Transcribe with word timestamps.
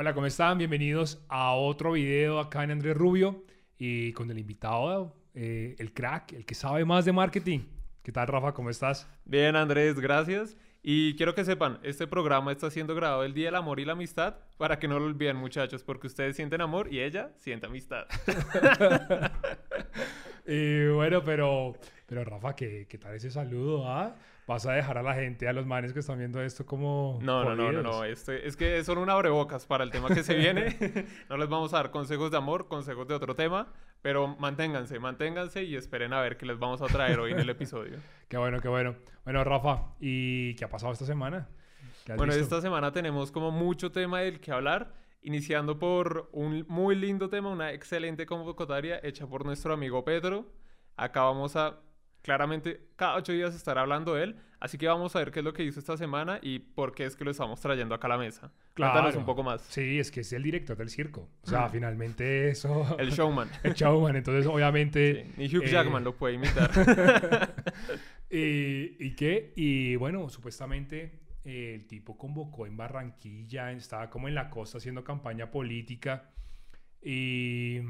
Hola, 0.00 0.14
¿cómo 0.14 0.24
están? 0.24 0.56
Bienvenidos 0.56 1.22
a 1.28 1.52
otro 1.52 1.92
video 1.92 2.40
acá 2.40 2.64
en 2.64 2.70
Andrés 2.70 2.96
Rubio 2.96 3.44
y 3.76 4.14
con 4.14 4.30
el 4.30 4.38
invitado, 4.38 5.14
eh, 5.34 5.76
el 5.78 5.92
crack, 5.92 6.32
el 6.32 6.46
que 6.46 6.54
sabe 6.54 6.86
más 6.86 7.04
de 7.04 7.12
marketing. 7.12 7.66
¿Qué 8.02 8.10
tal, 8.10 8.26
Rafa? 8.26 8.54
¿Cómo 8.54 8.70
estás? 8.70 9.06
Bien, 9.26 9.56
Andrés, 9.56 10.00
gracias. 10.00 10.56
Y 10.82 11.16
quiero 11.16 11.34
que 11.34 11.44
sepan, 11.44 11.80
este 11.82 12.06
programa 12.06 12.50
está 12.50 12.70
siendo 12.70 12.94
grabado 12.94 13.24
el 13.24 13.34
Día 13.34 13.48
del 13.48 13.56
Amor 13.56 13.78
y 13.78 13.84
la 13.84 13.92
Amistad 13.92 14.36
para 14.56 14.78
que 14.78 14.88
no 14.88 14.98
lo 14.98 15.04
olviden, 15.04 15.36
muchachos, 15.36 15.82
porque 15.82 16.06
ustedes 16.06 16.34
sienten 16.34 16.62
amor 16.62 16.90
y 16.90 17.00
ella 17.00 17.32
siente 17.36 17.66
amistad. 17.66 18.06
y 20.46 20.86
bueno, 20.94 21.22
pero, 21.22 21.74
pero 22.10 22.24
Rafa, 22.24 22.56
¿qué, 22.56 22.88
qué 22.88 22.98
tal 22.98 23.14
ese 23.14 23.30
saludo? 23.30 23.88
Ah? 23.88 24.16
¿Vas 24.44 24.66
a 24.66 24.72
dejar 24.72 24.98
a 24.98 25.02
la 25.04 25.14
gente, 25.14 25.46
a 25.46 25.52
los 25.52 25.64
manes 25.64 25.92
que 25.92 26.00
están 26.00 26.18
viendo 26.18 26.42
esto 26.42 26.66
como... 26.66 27.20
No, 27.22 27.44
no, 27.44 27.54
no, 27.54 27.70
no, 27.70 27.82
no, 27.84 28.04
este, 28.04 28.48
es 28.48 28.56
que 28.56 28.82
son 28.82 28.98
un 28.98 29.08
abrebocas 29.08 29.64
para 29.64 29.84
el 29.84 29.92
tema 29.92 30.08
que 30.08 30.24
se 30.24 30.34
viene. 30.34 30.76
no 31.30 31.36
les 31.36 31.48
vamos 31.48 31.72
a 31.72 31.76
dar 31.76 31.92
consejos 31.92 32.32
de 32.32 32.36
amor, 32.36 32.66
consejos 32.66 33.06
de 33.06 33.14
otro 33.14 33.36
tema, 33.36 33.72
pero 34.02 34.26
manténganse, 34.26 34.98
manténganse 34.98 35.62
y 35.62 35.76
esperen 35.76 36.12
a 36.12 36.20
ver 36.20 36.36
qué 36.36 36.46
les 36.46 36.58
vamos 36.58 36.82
a 36.82 36.86
traer 36.86 37.20
hoy 37.20 37.30
en 37.30 37.38
el 37.38 37.48
episodio. 37.48 37.98
qué 38.28 38.38
bueno, 38.38 38.58
qué 38.58 38.66
bueno. 38.66 38.96
Bueno, 39.22 39.44
Rafa, 39.44 39.94
¿y 40.00 40.56
qué 40.56 40.64
ha 40.64 40.68
pasado 40.68 40.92
esta 40.92 41.06
semana? 41.06 41.48
Bueno, 42.16 42.32
esta 42.32 42.60
semana 42.60 42.90
tenemos 42.90 43.30
como 43.30 43.52
mucho 43.52 43.92
tema 43.92 44.22
del 44.22 44.40
que 44.40 44.50
hablar, 44.50 44.94
iniciando 45.22 45.78
por 45.78 46.28
un 46.32 46.64
muy 46.66 46.96
lindo 46.96 47.28
tema, 47.28 47.50
una 47.50 47.70
excelente 47.72 48.26
convocatoria 48.26 48.98
hecha 49.00 49.28
por 49.28 49.44
nuestro 49.44 49.72
amigo 49.72 50.04
Pedro. 50.04 50.50
Acá 50.96 51.22
vamos 51.22 51.54
a 51.54 51.78
claramente 52.22 52.88
cada 52.96 53.16
ocho 53.16 53.32
días 53.32 53.54
estará 53.54 53.82
hablando 53.82 54.14
de 54.14 54.24
él, 54.24 54.36
así 54.60 54.78
que 54.78 54.86
vamos 54.86 55.14
a 55.16 55.20
ver 55.20 55.30
qué 55.30 55.40
es 55.40 55.44
lo 55.44 55.52
que 55.52 55.64
hizo 55.64 55.80
esta 55.80 55.96
semana 55.96 56.38
y 56.42 56.58
por 56.58 56.94
qué 56.94 57.04
es 57.06 57.16
que 57.16 57.24
lo 57.24 57.30
estamos 57.30 57.60
trayendo 57.60 57.94
acá 57.94 58.06
a 58.06 58.10
la 58.10 58.18
mesa. 58.18 58.52
Cuéntanos 58.76 59.16
un 59.16 59.24
poco 59.24 59.42
más. 59.42 59.62
Sí, 59.62 59.98
es 59.98 60.10
que 60.10 60.20
es 60.20 60.32
el 60.32 60.42
director 60.42 60.76
del 60.76 60.90
circo. 60.90 61.28
O 61.42 61.46
sea, 61.46 61.68
finalmente 61.70 62.50
eso... 62.50 62.96
El 62.98 63.10
showman. 63.10 63.50
el 63.62 63.74
showman, 63.74 64.16
entonces 64.16 64.46
obviamente... 64.46 65.32
Ni 65.36 65.46
Hugh 65.46 65.64
eh, 65.64 65.70
Jackman 65.70 66.04
lo 66.04 66.16
puede 66.16 66.34
imitar. 66.34 66.70
y, 68.30 68.96
¿Y 69.04 69.14
qué? 69.16 69.52
Y 69.56 69.96
bueno, 69.96 70.28
supuestamente 70.28 71.20
eh, 71.44 71.72
el 71.74 71.86
tipo 71.86 72.18
convocó 72.18 72.66
en 72.66 72.76
Barranquilla, 72.76 73.72
estaba 73.72 74.10
como 74.10 74.28
en 74.28 74.34
la 74.34 74.50
costa 74.50 74.78
haciendo 74.78 75.04
campaña 75.04 75.50
política 75.50 76.30
y, 77.02 77.80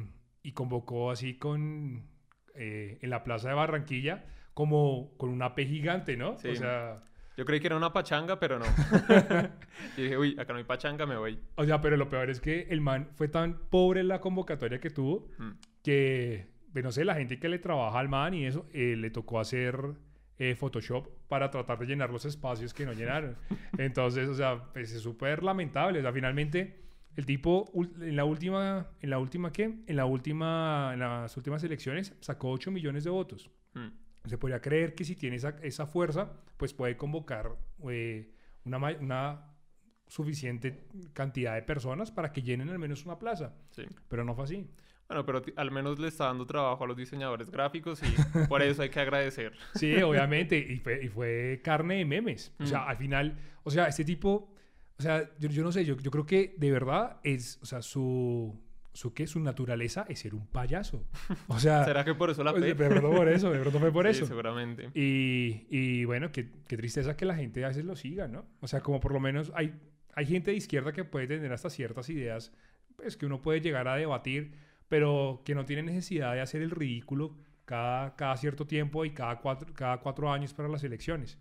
y 0.42 0.52
convocó 0.52 1.10
así 1.10 1.34
con 1.34 2.06
eh, 2.54 2.98
en 3.00 3.10
la 3.10 3.24
plaza 3.24 3.48
de 3.48 3.54
Barranquilla 3.54 4.24
como 4.54 5.16
con 5.16 5.30
una 5.30 5.54
P 5.54 5.66
gigante, 5.66 6.16
¿no? 6.16 6.32
O 6.32 6.54
sea... 6.54 7.02
Yo 7.36 7.46
creí 7.46 7.58
que 7.58 7.68
era 7.68 7.76
una 7.76 7.90
pachanga, 7.90 8.38
pero 8.38 8.58
no. 8.58 8.66
y 9.96 10.02
dije, 10.02 10.18
uy, 10.18 10.36
acá 10.38 10.52
no 10.52 10.58
hay 10.58 10.64
pachanga, 10.64 11.06
me 11.06 11.16
voy. 11.16 11.38
O 11.54 11.64
sea, 11.64 11.80
pero 11.80 11.96
lo 11.96 12.10
peor 12.10 12.28
es 12.28 12.38
que 12.38 12.66
el 12.68 12.82
man 12.82 13.08
fue 13.14 13.28
tan 13.28 13.60
pobre 13.70 14.00
en 14.00 14.08
la 14.08 14.20
convocatoria 14.20 14.78
que 14.78 14.90
tuvo 14.90 15.26
mm. 15.38 15.50
que, 15.82 16.48
pues, 16.70 16.84
no 16.84 16.92
sé, 16.92 17.04
la 17.06 17.14
gente 17.14 17.38
que 17.38 17.48
le 17.48 17.58
trabaja 17.58 17.98
al 17.98 18.10
man 18.10 18.34
y 18.34 18.44
eso, 18.44 18.68
eh, 18.74 18.94
le 18.94 19.08
tocó 19.10 19.40
hacer 19.40 19.74
eh, 20.38 20.54
Photoshop 20.54 21.08
para 21.28 21.50
tratar 21.50 21.78
de 21.78 21.86
llenar 21.86 22.10
los 22.10 22.26
espacios 22.26 22.74
que 22.74 22.84
no 22.84 22.92
llenaron. 22.92 23.36
Entonces, 23.78 24.28
o 24.28 24.34
sea, 24.34 24.64
pues, 24.74 24.92
es 24.92 25.00
súper 25.00 25.42
lamentable. 25.42 26.00
O 26.00 26.02
sea, 26.02 26.12
finalmente 26.12 26.89
el 27.20 27.26
tipo, 27.26 27.70
en 28.00 28.16
la 28.16 28.24
última, 28.24 28.88
¿en 29.02 29.10
la 29.10 29.18
última 29.18 29.52
qué? 29.52 29.82
En 29.86 29.96
la 29.96 30.06
última, 30.06 30.90
en 30.94 31.00
las 31.00 31.36
últimas 31.36 31.62
elecciones 31.62 32.14
sacó 32.20 32.50
8 32.50 32.70
millones 32.70 33.04
de 33.04 33.10
votos. 33.10 33.50
Hmm. 33.74 33.88
Se 34.24 34.38
podría 34.38 34.60
creer 34.60 34.94
que 34.94 35.04
si 35.04 35.16
tiene 35.16 35.36
esa, 35.36 35.50
esa 35.62 35.86
fuerza, 35.86 36.32
pues 36.56 36.72
puede 36.72 36.96
convocar 36.96 37.56
eh, 37.90 38.32
una, 38.64 38.78
una 38.78 39.54
suficiente 40.06 40.86
cantidad 41.12 41.54
de 41.56 41.62
personas 41.62 42.10
para 42.10 42.32
que 42.32 42.40
llenen 42.40 42.70
al 42.70 42.78
menos 42.78 43.04
una 43.04 43.18
plaza. 43.18 43.54
Sí. 43.70 43.82
Pero 44.08 44.24
no 44.24 44.34
fue 44.34 44.44
así. 44.44 44.66
Bueno, 45.06 45.26
pero 45.26 45.42
al 45.56 45.70
menos 45.70 45.98
le 45.98 46.08
está 46.08 46.24
dando 46.24 46.46
trabajo 46.46 46.84
a 46.84 46.86
los 46.86 46.96
diseñadores 46.96 47.50
gráficos 47.50 48.00
y 48.02 48.46
por 48.46 48.62
eso 48.62 48.80
hay 48.80 48.88
que 48.88 49.00
agradecer. 49.00 49.52
Sí, 49.74 50.00
obviamente, 50.00 50.56
y 50.56 50.78
fue, 50.78 51.04
y 51.04 51.08
fue 51.08 51.60
carne 51.62 51.96
de 51.96 52.06
memes. 52.06 52.54
O 52.60 52.64
sea, 52.64 52.86
hmm. 52.86 52.88
al 52.88 52.96
final, 52.96 53.38
o 53.62 53.70
sea, 53.70 53.88
este 53.88 54.06
tipo 54.06 54.54
o 55.00 55.02
sea, 55.02 55.30
yo, 55.38 55.48
yo 55.48 55.64
no 55.64 55.72
sé, 55.72 55.86
yo, 55.86 55.96
yo, 55.96 56.10
creo 56.10 56.26
que 56.26 56.54
de 56.58 56.70
verdad 56.70 57.20
es, 57.24 57.58
o 57.62 57.64
sea, 57.64 57.80
su, 57.80 58.54
su 58.92 59.14
qué, 59.14 59.26
su 59.26 59.40
naturaleza 59.40 60.04
es 60.10 60.18
ser 60.18 60.34
un 60.34 60.46
payaso. 60.46 61.06
O 61.48 61.58
sea... 61.58 61.84
¿Será 61.86 62.04
que 62.04 62.14
por 62.14 62.28
eso 62.28 62.44
la 62.44 62.50
pues, 62.50 62.62
De 62.62 62.74
pronto 62.74 63.10
por 63.10 63.26
eso, 63.26 63.50
de 63.50 63.60
pronto 63.60 63.80
fue 63.80 63.90
por 63.90 64.06
eso. 64.06 64.26
seguramente. 64.26 64.90
Y, 64.92 65.66
y 65.70 66.04
bueno, 66.04 66.30
qué, 66.32 66.50
qué, 66.68 66.76
tristeza 66.76 67.16
que 67.16 67.24
la 67.24 67.34
gente 67.34 67.64
a 67.64 67.68
veces 67.68 67.86
lo 67.86 67.96
siga, 67.96 68.28
¿no? 68.28 68.44
O 68.60 68.68
sea, 68.68 68.82
como 68.82 69.00
por 69.00 69.14
lo 69.14 69.20
menos 69.20 69.50
hay, 69.54 69.72
hay 70.12 70.26
gente 70.26 70.50
de 70.50 70.58
izquierda 70.58 70.92
que 70.92 71.04
puede 71.04 71.26
tener 71.26 71.50
hasta 71.50 71.70
ciertas 71.70 72.10
ideas, 72.10 72.52
pues 72.94 73.16
que 73.16 73.24
uno 73.24 73.40
puede 73.40 73.62
llegar 73.62 73.88
a 73.88 73.96
debatir, 73.96 74.52
pero 74.86 75.40
que 75.46 75.54
no 75.54 75.64
tiene 75.64 75.82
necesidad 75.82 76.34
de 76.34 76.42
hacer 76.42 76.60
el 76.60 76.72
ridículo 76.72 77.38
cada, 77.64 78.16
cada 78.16 78.36
cierto 78.36 78.66
tiempo 78.66 79.06
y 79.06 79.12
cada 79.12 79.38
cuatro, 79.38 79.72
cada 79.72 79.96
cuatro 80.00 80.30
años 80.30 80.52
para 80.52 80.68
las 80.68 80.84
elecciones. 80.84 81.38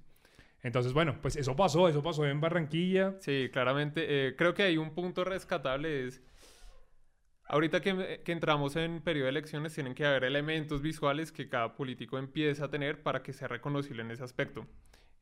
Entonces, 0.61 0.93
bueno, 0.93 1.17
pues 1.21 1.35
eso 1.35 1.55
pasó, 1.55 1.87
eso 1.87 2.03
pasó 2.03 2.25
en 2.25 2.41
Barranquilla. 2.41 3.15
Sí, 3.19 3.49
claramente. 3.51 4.27
Eh, 4.27 4.35
creo 4.35 4.53
que 4.53 4.63
hay 4.63 4.77
un 4.77 4.93
punto 4.93 5.23
rescatable 5.23 6.05
es... 6.07 6.21
Ahorita 7.45 7.81
que, 7.81 8.21
que, 8.23 8.31
entramos 8.31 8.75
en 8.75 9.01
periodo 9.01 9.25
de 9.25 9.31
elecciones, 9.31 9.73
tienen 9.73 9.95
que 9.95 10.05
haber 10.05 10.23
elementos 10.23 10.83
visuales 10.83 11.31
que 11.31 11.49
cada 11.49 11.75
político 11.75 12.19
empiece 12.19 12.63
a 12.63 12.69
tener 12.69 13.01
para 13.01 13.23
que 13.23 13.33
sea 13.33 13.47
reconocible 13.47 14.03
en 14.03 14.11
ese 14.11 14.23
aspecto. 14.23 14.67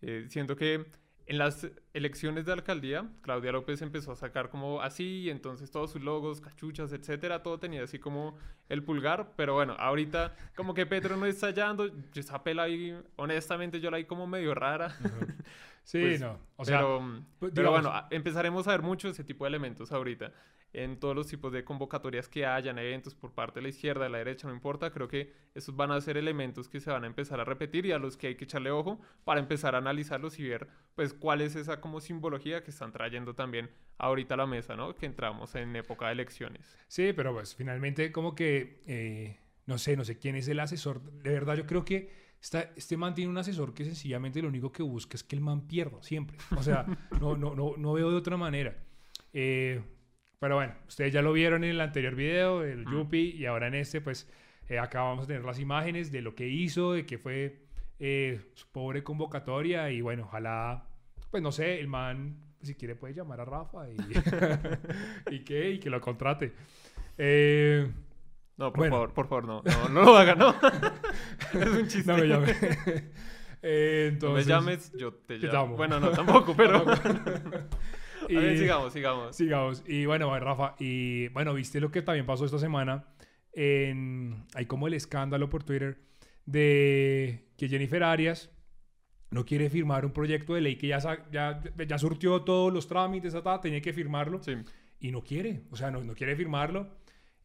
Eh, 0.02 0.26
siento 0.28 0.58
que 0.58 0.86
en 1.28 1.38
las 1.38 1.70
elecciones 1.94 2.46
de 2.46 2.54
alcaldía, 2.54 3.10
Claudia 3.22 3.52
López 3.52 3.82
empezó 3.82 4.14
a 4.14 4.16
sacar 4.16 4.50
como 4.50 4.82
así, 4.82 5.24
y 5.24 5.30
entonces 5.30 5.70
todos 5.70 5.92
sus 5.92 6.02
logos, 6.02 6.40
cachuchas, 6.40 6.94
etcétera, 6.94 7.44
todo 7.44 7.60
tenía 7.60 7.84
así 7.84 8.00
como 8.00 8.38
el 8.70 8.82
pulgar, 8.82 9.34
pero 9.36 9.54
bueno, 9.54 9.76
ahorita 9.78 10.36
como 10.56 10.74
que 10.74 10.86
Petro 10.86 11.18
no 11.18 11.26
está 11.26 11.48
hallando, 11.48 11.90
esa 12.16 12.44
pela 12.44 12.64
ahí, 12.64 12.98
honestamente 13.18 13.82
yo 13.82 13.92
la 13.92 13.98
vi 13.98 14.06
como 14.06 14.26
medio 14.26 14.56
rara. 14.56 14.96
Sí, 15.88 16.02
pues, 16.02 16.20
no. 16.20 16.38
O 16.58 16.66
sea, 16.66 16.80
pero, 16.80 17.24
pues, 17.40 17.54
pero 17.56 17.72
bueno, 17.72 17.94
empezaremos 18.10 18.68
a 18.68 18.72
ver 18.72 18.82
mucho 18.82 19.08
ese 19.08 19.24
tipo 19.24 19.46
de 19.46 19.48
elementos 19.48 19.94
ahorita 19.94 20.34
en 20.78 21.00
todos 21.00 21.16
los 21.16 21.28
tipos 21.28 21.52
de 21.52 21.64
convocatorias 21.64 22.30
que 22.30 22.46
hayan, 22.46 22.78
eventos 22.78 23.16
por 23.16 23.34
parte 23.34 23.56
de 23.56 23.64
la 23.64 23.70
izquierda, 23.70 24.04
de 24.04 24.10
la 24.10 24.20
derecha, 24.20 24.48
no 24.48 24.54
importa, 24.54 24.92
creo 24.92 25.08
que 25.08 25.34
esos 25.56 25.76
van 25.76 25.92
a 25.92 26.00
ser 26.00 26.18
elementos 26.18 26.70
que 26.70 26.80
se 26.80 26.92
van 26.92 27.04
a 27.04 27.08
empezar 27.08 27.40
a 27.40 27.44
repetir 27.44 27.88
y 27.88 27.92
a 27.92 27.98
los 27.98 28.16
que 28.16 28.28
hay 28.28 28.36
que 28.36 28.44
echarle 28.44 28.70
ojo 28.70 29.02
para 29.24 29.40
empezar 29.40 29.74
a 29.74 29.80
analizarlos 29.80 30.38
y 30.38 30.48
ver 30.48 30.68
pues 30.96 31.14
cuál 31.14 31.42
es 31.42 31.56
esa 31.56 31.82
como 31.82 32.00
simbología 32.00 32.64
que 32.64 32.70
están 32.70 32.92
trayendo 32.92 33.34
también 33.34 33.72
ahorita 33.98 34.36
a 34.36 34.38
la 34.38 34.46
mesa, 34.46 34.76
¿no? 34.76 34.94
Que 34.96 35.08
entramos 35.08 35.56
en 35.56 35.76
época 35.76 36.06
de 36.06 36.12
elecciones. 36.12 36.78
Sí, 36.88 37.12
pero 37.14 37.34
pues 37.34 37.56
finalmente 37.56 38.12
como 38.12 38.36
que, 38.36 38.84
eh, 38.86 39.40
no 39.66 39.80
sé, 39.80 39.98
no 39.98 40.06
sé 40.06 40.20
quién 40.20 40.36
es 40.36 40.48
el 40.48 40.60
asesor, 40.60 41.02
de 41.02 41.32
verdad 41.32 41.56
yo 41.56 41.66
creo 41.66 41.84
que... 41.84 42.28
este 42.76 42.98
man 42.98 43.16
tiene 43.16 43.32
un 43.32 43.38
asesor 43.40 43.74
que 43.74 43.84
sencillamente 43.84 44.44
lo 44.44 44.50
único 44.50 44.72
que 44.72 44.84
busca 44.84 45.16
es 45.18 45.24
que 45.24 45.36
el 45.36 45.42
man 45.42 45.68
pierda 45.68 46.04
siempre. 46.04 46.38
O 46.56 46.62
sea, 46.62 46.86
no, 47.20 47.36
no, 47.36 47.56
no, 47.56 47.74
no 47.78 47.94
veo 47.94 48.12
de 48.12 48.16
otra 48.16 48.38
manera. 48.38 48.78
Eh, 49.34 49.82
pero 50.40 50.56
bueno, 50.56 50.74
ustedes 50.88 51.14
ya 51.14 51.22
lo 51.22 51.34
vieron 51.34 51.64
en 51.64 51.72
el 51.72 51.82
anterior 51.82 52.16
video, 52.16 52.64
el 52.64 52.86
Yupi, 52.86 53.36
y 53.36 53.46
ahora 53.46 53.68
en 53.68 53.76
este, 53.76 54.02
pues 54.02 54.30
eh, 54.70 54.78
acá 54.78 55.02
vamos 55.02 55.24
a 55.24 55.28
tener 55.28 55.44
las 55.44 55.60
imágenes 55.60 56.12
de 56.12 56.22
lo 56.22 56.36
que 56.36 56.48
hizo, 56.48 56.94
de 56.94 57.06
que 57.06 57.18
fue 57.18 57.64
eh, 58.00 58.52
su 58.54 58.68
pobre 58.72 59.04
convocatoria, 59.04 59.90
y 59.90 60.02
bueno, 60.02 60.26
ojalá, 60.26 60.86
pues 61.32 61.42
no 61.42 61.52
sé, 61.52 61.80
el 61.80 61.88
man, 61.88 62.38
si 62.62 62.76
quiere, 62.76 62.96
puede 62.96 63.16
llamar 63.16 63.42
a 63.42 63.46
Rafa 63.46 63.90
y, 63.90 63.98
y, 65.36 65.40
que, 65.44 65.72
y 65.72 65.80
que 65.80 65.90
lo 65.90 66.00
contrate. 66.02 66.54
Eh, 67.18 67.90
no, 68.58 68.72
por 68.74 68.90
favor, 68.90 69.14
por 69.14 69.28
favor, 69.28 69.46
no, 69.46 69.62
no, 69.64 69.90
no 69.90 70.02
lo 70.04 70.18
haga, 70.18 70.36
no. 70.36 70.56
es 71.54 71.68
un 71.68 71.88
chiste. 71.88 72.12
No 72.12 72.18
me 72.18 72.28
llame. 72.28 72.54
entonces, 73.62 74.22
no 74.22 74.34
me 74.34 74.44
llames, 74.44 74.92
yo 74.94 75.14
te 75.14 75.38
llamo. 75.40 75.76
Bueno, 75.76 76.00
no, 76.00 76.12
tampoco, 76.12 76.56
pero 76.56 76.86
y, 78.30 78.58
sigamos, 78.58 78.94
sigamos. 78.94 79.36
Sigamos. 79.36 79.84
Y 79.88 80.06
bueno, 80.06 80.38
Rafa, 80.40 80.76
y 80.80 81.28
bueno, 81.30 81.54
viste 81.54 81.80
lo 81.80 81.92
que 81.92 82.02
también 82.02 82.26
pasó 82.26 82.46
esta 82.46 82.60
semana. 82.60 83.06
En, 83.54 84.46
hay 84.54 84.66
como 84.66 84.88
el 84.88 84.94
escándalo 84.94 85.50
por 85.50 85.64
Twitter 85.64 86.00
de 86.46 87.48
que 87.58 87.68
Jennifer 87.68 88.04
Arias 88.04 88.52
no 89.30 89.46
quiere 89.46 89.70
firmar 89.70 90.06
un 90.06 90.12
proyecto 90.12 90.54
de 90.54 90.62
ley 90.62 90.76
que 90.78 90.88
ya, 90.88 91.00
ya, 91.32 91.62
ya 91.88 91.98
surtió 91.98 92.44
todos 92.44 92.72
los 92.72 92.88
trámites, 92.88 93.36
tenía 93.62 93.82
que 93.82 93.94
firmarlo. 93.94 94.42
Sí. 94.42 94.56
Y 95.00 95.12
no 95.12 95.24
quiere, 95.24 95.64
o 95.70 95.76
sea, 95.76 95.92
no, 95.92 96.04
no 96.04 96.14
quiere 96.16 96.36
firmarlo. 96.36 96.88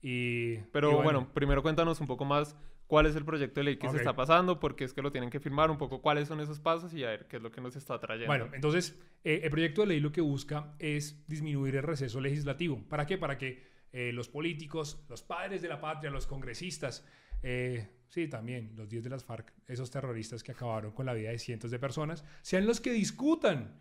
Y, 0.00 0.56
Pero 0.72 1.02
bueno, 1.02 1.32
primero 1.32 1.62
cuéntanos 1.62 2.00
un 2.00 2.06
poco 2.06 2.24
más 2.24 2.56
cuál 2.92 3.06
es 3.06 3.16
el 3.16 3.24
proyecto 3.24 3.60
de 3.60 3.64
ley 3.64 3.76
que 3.78 3.88
se 3.88 3.96
está 3.96 4.14
pasando, 4.14 4.60
por 4.60 4.76
qué 4.76 4.84
es 4.84 4.92
que 4.92 5.00
lo 5.00 5.10
tienen 5.10 5.30
que 5.30 5.40
firmar, 5.40 5.70
un 5.70 5.78
poco 5.78 6.02
cuáles 6.02 6.28
son 6.28 6.40
esos 6.40 6.60
pasos 6.60 6.92
y 6.92 7.02
a 7.04 7.08
ver 7.08 7.26
qué 7.26 7.38
es 7.38 7.42
lo 7.42 7.50
que 7.50 7.62
nos 7.62 7.74
está 7.74 7.98
trayendo. 7.98 8.26
Bueno, 8.26 8.50
entonces, 8.52 9.00
eh, 9.24 9.40
el 9.44 9.50
proyecto 9.50 9.80
de 9.80 9.86
ley 9.86 10.00
lo 10.00 10.12
que 10.12 10.20
busca 10.20 10.74
es 10.78 11.26
disminuir 11.26 11.74
el 11.76 11.84
receso 11.84 12.20
legislativo. 12.20 12.86
¿Para 12.90 13.06
qué? 13.06 13.16
Para 13.16 13.38
que 13.38 13.62
eh, 13.94 14.12
los 14.12 14.28
políticos, 14.28 15.06
los 15.08 15.22
padres 15.22 15.62
de 15.62 15.68
la 15.68 15.80
patria, 15.80 16.10
los 16.10 16.26
congresistas, 16.26 17.08
eh, 17.42 17.88
sí, 18.08 18.28
también 18.28 18.74
los 18.76 18.90
10 18.90 19.04
de 19.04 19.08
las 19.08 19.24
FARC, 19.24 19.54
esos 19.68 19.90
terroristas 19.90 20.42
que 20.42 20.52
acabaron 20.52 20.92
con 20.92 21.06
la 21.06 21.14
vida 21.14 21.30
de 21.30 21.38
cientos 21.38 21.70
de 21.70 21.78
personas, 21.78 22.26
sean 22.42 22.66
los 22.66 22.82
que 22.82 22.92
discutan 22.92 23.80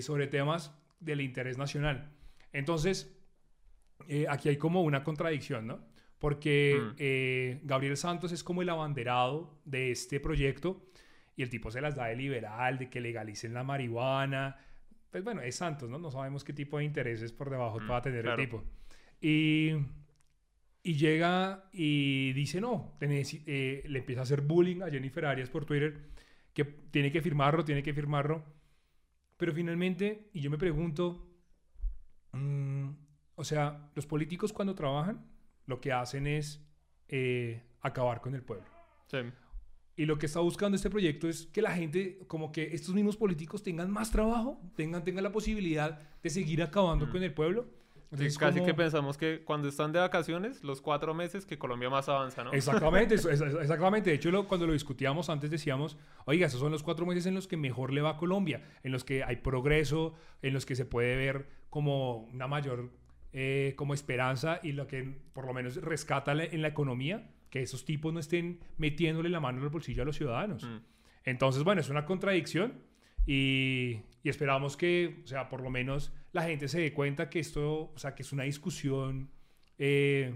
sobre 0.00 0.28
temas 0.28 0.74
del 0.98 1.20
interés 1.20 1.58
nacional. 1.58 2.10
Entonces, 2.54 3.16
eh, 4.08 4.26
aquí 4.28 4.48
hay 4.48 4.56
como 4.56 4.82
una 4.82 5.02
contradicción, 5.02 5.66
¿no? 5.66 5.80
Porque 6.18 6.78
Mm. 6.80 6.94
eh, 6.98 7.60
Gabriel 7.64 7.96
Santos 7.96 8.32
es 8.32 8.42
como 8.42 8.62
el 8.62 8.68
abanderado 8.70 9.60
de 9.64 9.90
este 9.90 10.18
proyecto 10.20 10.82
y 11.36 11.42
el 11.42 11.50
tipo 11.50 11.70
se 11.70 11.80
las 11.80 11.94
da 11.96 12.06
de 12.06 12.16
liberal, 12.16 12.78
de 12.78 12.88
que 12.88 13.00
legalicen 13.00 13.52
la 13.52 13.62
marihuana. 13.62 14.56
Pues 15.10 15.22
bueno, 15.22 15.42
es 15.42 15.56
Santos, 15.56 15.90
¿no? 15.90 15.98
No 15.98 16.10
sabemos 16.10 16.42
qué 16.44 16.52
tipo 16.52 16.78
de 16.78 16.84
intereses 16.84 17.32
por 17.32 17.50
debajo 17.50 17.78
Mm, 17.80 17.90
va 17.90 17.96
a 17.98 18.02
tener 18.02 18.22
claro. 18.22 18.40
el 18.42 18.48
tipo. 18.48 18.64
Y, 19.20 19.72
y 20.82 20.94
llega 20.94 21.68
y 21.72 22.32
dice, 22.32 22.60
no, 22.60 22.96
te 22.98 23.08
necesi- 23.08 23.42
eh, 23.46 23.82
le 23.86 23.98
empieza 23.98 24.20
a 24.22 24.24
hacer 24.24 24.40
bullying 24.40 24.82
a 24.82 24.90
Jennifer 24.90 25.26
Arias 25.26 25.50
por 25.50 25.64
Twitter, 25.66 26.00
que 26.54 26.64
tiene 26.64 27.12
que 27.12 27.20
firmarlo, 27.20 27.64
tiene 27.64 27.82
que 27.82 27.92
firmarlo. 27.92 28.42
Pero 29.36 29.52
finalmente, 29.52 30.30
y 30.32 30.40
yo 30.40 30.50
me 30.50 30.56
pregunto, 30.58 31.28
mm, 32.32 32.88
o 33.34 33.44
sea, 33.44 33.90
los 33.94 34.06
políticos 34.06 34.52
cuando 34.52 34.74
trabajan, 34.74 35.24
lo 35.66 35.80
que 35.80 35.92
hacen 35.92 36.26
es 36.26 36.62
eh, 37.08 37.62
acabar 37.80 38.20
con 38.20 38.34
el 38.34 38.42
pueblo. 38.42 38.66
Sí. 39.06 39.18
Y 39.98 40.04
lo 40.04 40.18
que 40.18 40.26
está 40.26 40.40
buscando 40.40 40.76
este 40.76 40.90
proyecto 40.90 41.28
es 41.28 41.46
que 41.46 41.62
la 41.62 41.70
gente, 41.72 42.18
como 42.26 42.52
que 42.52 42.74
estos 42.74 42.94
mismos 42.94 43.16
políticos 43.16 43.62
tengan 43.62 43.90
más 43.90 44.10
trabajo, 44.10 44.60
tengan, 44.76 45.04
tengan 45.04 45.24
la 45.24 45.32
posibilidad 45.32 46.00
de 46.22 46.30
seguir 46.30 46.62
acabando 46.62 47.06
Mm. 47.06 47.10
con 47.12 47.22
el 47.22 47.32
pueblo. 47.32 47.62
Sí, 47.94 48.00
Entonces, 48.12 48.38
casi 48.38 48.58
como- 48.60 48.66
que 48.66 48.74
pensamos 48.74 49.18
que 49.18 49.42
cuando 49.44 49.68
están 49.68 49.92
de 49.92 49.98
vacaciones, 49.98 50.62
los 50.62 50.80
cuatro 50.80 51.12
meses 51.12 51.44
que 51.44 51.58
Colombia 51.58 51.90
más 51.90 52.08
avanza, 52.08 52.44
¿no? 52.44 52.52
Exactamente, 52.52 53.14
eso- 53.16 53.30
es- 53.30 53.40
es- 53.40 53.54
exactamente. 53.54 54.10
De 54.10 54.16
hecho, 54.16 54.30
lo- 54.30 54.46
cuando 54.46 54.66
lo 54.66 54.72
discutíamos 54.74 55.28
antes 55.30 55.50
decíamos, 55.50 55.96
oiga, 56.24 56.46
esos 56.46 56.60
son 56.60 56.70
los 56.70 56.82
cuatro 56.84 57.04
meses 57.06 57.26
en 57.26 57.34
los 57.34 57.48
que 57.48 57.56
mejor 57.56 57.92
le 57.92 58.02
va 58.02 58.10
a 58.10 58.16
Colombia, 58.16 58.62
en 58.84 58.92
los 58.92 59.02
que 59.02 59.24
hay 59.24 59.36
progreso, 59.36 60.14
en 60.42 60.52
los 60.54 60.66
que 60.66 60.76
se 60.76 60.84
puede 60.84 61.16
ver 61.16 61.48
como 61.70 62.18
una 62.32 62.46
mayor 62.46 62.92
eh, 63.38 63.74
como 63.76 63.92
esperanza 63.92 64.60
y 64.62 64.72
lo 64.72 64.86
que 64.86 65.04
por 65.34 65.44
lo 65.46 65.52
menos 65.52 65.76
rescata 65.76 66.34
la- 66.34 66.44
en 66.44 66.62
la 66.62 66.68
economía, 66.68 67.30
que 67.50 67.60
esos 67.60 67.84
tipos 67.84 68.12
no 68.14 68.18
estén 68.20 68.60
metiéndole 68.78 69.28
la 69.28 69.40
mano 69.40 69.58
en 69.58 69.64
el 69.64 69.70
bolsillo 69.70 70.02
a 70.02 70.06
los 70.06 70.16
ciudadanos. 70.16 70.64
Mm. 70.64 70.78
Entonces, 71.24 71.62
bueno, 71.62 71.80
es 71.82 71.90
una 71.90 72.06
contradicción 72.06 72.74
y, 73.26 74.00
y 74.22 74.28
esperamos 74.28 74.76
que, 74.76 75.20
o 75.24 75.26
sea, 75.26 75.48
por 75.48 75.60
lo 75.60 75.68
menos 75.70 76.12
la 76.32 76.44
gente 76.44 76.66
se 76.68 76.80
dé 76.80 76.92
cuenta 76.92 77.28
que 77.28 77.40
esto, 77.40 77.92
o 77.94 77.98
sea, 77.98 78.14
que 78.14 78.22
es 78.22 78.32
una 78.32 78.44
discusión 78.44 79.30
eh, 79.78 80.34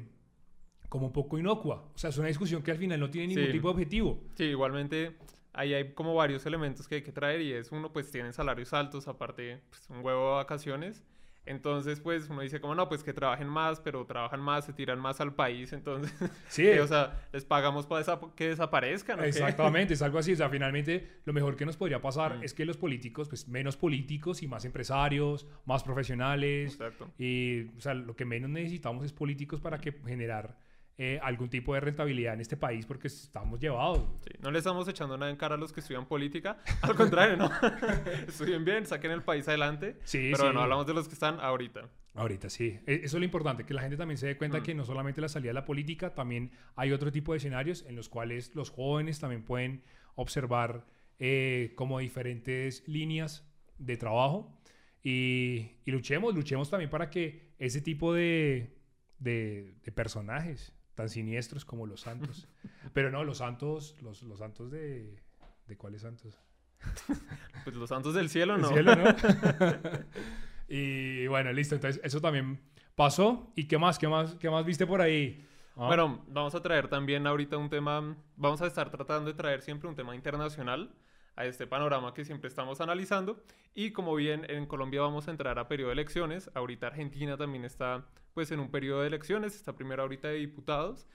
como 0.88 1.06
un 1.06 1.12
poco 1.12 1.38
inocua. 1.38 1.88
O 1.94 1.98
sea, 1.98 2.10
es 2.10 2.18
una 2.18 2.28
discusión 2.28 2.62
que 2.62 2.70
al 2.72 2.76
final 2.78 3.00
no 3.00 3.10
tiene 3.10 3.28
ningún 3.28 3.46
Sí. 3.46 3.52
tipo 3.52 3.68
de 3.68 3.72
objetivo. 3.74 4.22
Sí, 4.34 4.44
igualmente 4.44 5.16
ahí 5.52 5.72
hay 5.74 5.92
como 5.94 6.14
varios 6.14 6.44
elementos 6.46 6.86
que 6.88 6.96
hay 6.96 7.02
que 7.02 7.12
traer 7.12 7.40
y 7.40 7.52
es 7.52 7.72
uno, 7.72 7.92
pues 7.92 8.10
tienen 8.10 8.32
salarios 8.32 8.72
altos, 8.72 9.08
aparte 9.08 9.60
pues, 9.70 9.88
un 9.88 10.04
huevo 10.04 10.28
de 10.30 10.34
vacaciones. 10.36 11.02
Entonces, 11.50 12.00
pues 12.00 12.28
uno 12.30 12.42
dice 12.42 12.60
como, 12.60 12.74
no, 12.74 12.88
pues 12.88 13.02
que 13.02 13.12
trabajen 13.12 13.48
más, 13.48 13.80
pero 13.80 14.06
trabajan 14.06 14.40
más, 14.40 14.64
se 14.64 14.72
tiran 14.72 14.98
más 15.00 15.20
al 15.20 15.34
país, 15.34 15.72
entonces, 15.72 16.12
Sí, 16.48 16.62
que, 16.62 16.80
o 16.80 16.86
sea, 16.86 17.20
les 17.32 17.44
pagamos 17.44 17.86
para 17.86 18.04
desa- 18.04 18.34
que 18.34 18.48
desaparezcan. 18.48 19.18
¿o 19.18 19.22
qué? 19.22 19.28
Exactamente, 19.28 19.94
es 19.94 20.02
algo 20.02 20.18
así. 20.18 20.32
O 20.32 20.36
sea, 20.36 20.48
finalmente 20.48 21.20
lo 21.24 21.32
mejor 21.32 21.56
que 21.56 21.66
nos 21.66 21.76
podría 21.76 22.00
pasar 22.00 22.38
Mm. 22.38 22.44
es 22.44 22.54
que 22.54 22.64
los 22.64 22.76
políticos, 22.76 23.28
pues 23.28 23.48
menos 23.48 23.76
políticos 23.76 24.42
y 24.42 24.48
más 24.48 24.64
empresarios, 24.64 25.46
más 25.66 25.82
profesionales. 25.82 26.72
Exacto. 26.74 27.08
Y, 27.18 27.64
o 27.76 27.80
sea, 27.80 27.94
lo 27.94 28.14
que 28.14 28.24
menos 28.24 28.48
necesitamos 28.50 29.04
es 29.04 29.12
políticos 29.12 29.60
para 29.60 29.78
que 29.78 29.92
generar 30.06 30.56
eh, 31.02 31.18
algún 31.22 31.48
tipo 31.48 31.72
de 31.72 31.80
rentabilidad 31.80 32.34
en 32.34 32.42
este 32.42 32.58
país 32.58 32.84
porque 32.84 33.06
estamos 33.06 33.58
llevados. 33.58 34.00
Sí, 34.22 34.32
no 34.42 34.50
le 34.50 34.58
estamos 34.58 34.86
echando 34.86 35.16
nada 35.16 35.30
en 35.30 35.36
cara 35.38 35.54
a 35.54 35.58
los 35.58 35.72
que 35.72 35.80
estudian 35.80 36.04
política, 36.04 36.58
al 36.82 36.94
contrario, 36.94 37.38
¿no? 37.38 37.50
Estudien 38.28 38.64
bien, 38.66 38.84
saquen 38.84 39.10
el 39.12 39.22
país 39.22 39.48
adelante. 39.48 39.96
Sí, 40.04 40.28
pero 40.30 40.36
sí. 40.36 40.42
bueno, 40.44 40.60
hablamos 40.60 40.86
de 40.86 40.92
los 40.92 41.08
que 41.08 41.14
están 41.14 41.40
ahorita. 41.40 41.88
Ahorita 42.14 42.50
sí. 42.50 42.78
E- 42.86 42.96
Eso 43.04 43.16
es 43.16 43.20
lo 43.20 43.24
importante, 43.24 43.64
que 43.64 43.72
la 43.72 43.80
gente 43.80 43.96
también 43.96 44.18
se 44.18 44.26
dé 44.26 44.36
cuenta 44.36 44.58
Mm. 44.58 44.62
que 44.62 44.74
no 44.74 44.84
solamente 44.84 45.22
la 45.22 45.28
salida 45.30 45.50
de 45.50 45.54
la 45.54 45.64
política, 45.64 46.12
también 46.14 46.50
hay 46.76 46.92
otro 46.92 47.10
tipo 47.10 47.32
de 47.32 47.38
escenarios 47.38 47.84
en 47.88 47.96
los 47.96 48.10
cuales 48.10 48.54
los 48.54 48.68
jóvenes 48.70 49.20
también 49.20 49.42
pueden 49.42 49.82
observar 50.16 50.84
eh, 51.18 51.72
como 51.76 51.98
diferentes 51.98 52.86
líneas 52.86 53.48
de 53.78 53.96
trabajo 53.96 54.60
y, 55.02 55.76
y 55.86 55.90
luchemos, 55.92 56.34
luchemos 56.34 56.68
también 56.68 56.90
para 56.90 57.08
que 57.10 57.54
ese 57.58 57.80
tipo 57.80 58.12
de, 58.12 58.76
de- 59.18 59.72
de 59.82 59.92
personajes 59.92 60.74
tan 61.00 61.08
siniestros 61.08 61.64
como 61.64 61.86
los 61.86 62.02
santos, 62.02 62.46
pero 62.92 63.10
no, 63.10 63.24
los 63.24 63.38
santos, 63.38 63.96
los, 64.02 64.22
los 64.22 64.38
santos 64.38 64.70
de... 64.70 65.18
¿De 65.66 65.76
cuáles 65.76 66.02
santos? 66.02 66.38
Pues 67.64 67.74
los 67.76 67.88
santos 67.88 68.12
del 68.14 68.28
cielo, 68.28 68.56
El 68.56 68.60
¿no? 68.62 68.68
cielo, 68.68 68.94
¿no? 68.96 69.04
y 70.68 71.26
bueno, 71.26 71.52
listo. 71.52 71.74
Entonces, 71.74 72.00
eso 72.04 72.20
también 72.20 72.60
pasó. 72.96 73.50
¿Y 73.56 73.64
qué 73.64 73.78
más? 73.78 73.98
¿Qué 73.98 74.08
más, 74.08 74.34
qué 74.34 74.50
más 74.50 74.64
viste 74.66 74.86
por 74.86 75.00
ahí? 75.00 75.46
Ah, 75.76 75.86
Bueno, 75.86 76.22
vamos 76.28 76.54
a 76.54 76.60
traer 76.60 76.88
también 76.88 77.26
ahorita 77.26 77.56
un 77.56 77.70
tema, 77.70 78.16
vamos 78.36 78.60
a 78.60 78.66
estar 78.66 78.90
tratando 78.90 79.30
de 79.30 79.36
traer 79.36 79.62
siempre 79.62 79.88
un 79.88 79.94
tema 79.94 80.14
internacional 80.14 80.90
a 81.36 81.46
este 81.46 81.66
panorama 81.66 82.12
que 82.12 82.24
siempre 82.24 82.48
estamos 82.48 82.80
analizando. 82.80 83.42
Y 83.74 83.92
como 83.92 84.14
bien 84.16 84.44
en 84.48 84.66
Colombia 84.66 85.00
vamos 85.00 85.28
a 85.28 85.30
entrar 85.30 85.58
a 85.58 85.68
periodo 85.68 85.88
de 85.90 85.94
elecciones, 85.94 86.50
ahorita 86.54 86.88
Argentina 86.88 87.36
también 87.36 87.64
está 87.64 88.06
pues 88.34 88.50
en 88.50 88.60
un 88.60 88.70
periodo 88.70 89.02
de 89.02 89.08
elecciones, 89.08 89.54
está 89.54 89.74
primero 89.74 90.02
ahorita 90.02 90.28
de 90.28 90.34
diputados. 90.34 91.06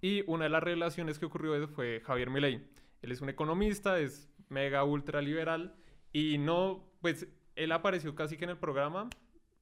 Y 0.00 0.24
una 0.26 0.44
de 0.44 0.50
las 0.50 0.62
revelaciones 0.62 1.18
que 1.18 1.26
ocurrió 1.26 1.68
fue 1.68 2.00
Javier 2.04 2.30
Milei. 2.30 2.66
Él 3.02 3.12
es 3.12 3.20
un 3.20 3.28
economista, 3.28 3.98
es 3.98 4.28
mega 4.48 4.84
ultra 4.84 5.20
liberal 5.22 5.74
y 6.12 6.38
no, 6.38 6.84
pues 7.00 7.26
él 7.56 7.72
apareció 7.72 8.14
casi 8.14 8.36
que 8.36 8.44
en 8.44 8.50
el 8.50 8.58
programa 8.58 9.08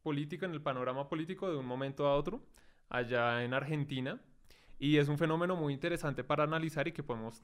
político, 0.03 0.45
en 0.45 0.53
el 0.53 0.63
panorama 0.63 1.09
político 1.09 1.51
de 1.51 1.57
un 1.57 1.67
momento 1.67 2.07
a 2.07 2.17
otro, 2.17 2.43
allá 2.89 3.45
en 3.45 3.55
Argentina. 3.55 4.21
Y 4.79 4.97
es 4.97 5.09
un 5.09 5.19
fenómeno 5.19 5.57
muy 5.57 5.73
interesante 5.75 6.25
para 6.25 6.45
analizar 6.45 6.89
y 6.89 6.93
que 6.93 7.03
podemos, 7.03 7.43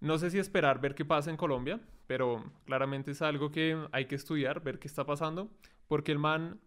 no 0.00 0.18
sé 0.18 0.30
si 0.30 0.38
esperar 0.38 0.80
ver 0.80 0.94
qué 0.94 1.04
pasa 1.04 1.30
en 1.30 1.36
Colombia, 1.36 1.80
pero 2.06 2.44
claramente 2.64 3.10
es 3.10 3.22
algo 3.22 3.50
que 3.50 3.76
hay 3.90 4.06
que 4.06 4.14
estudiar, 4.14 4.62
ver 4.62 4.78
qué 4.78 4.86
está 4.86 5.04
pasando, 5.04 5.50
porque 5.88 6.12
el 6.12 6.18
man 6.18 6.60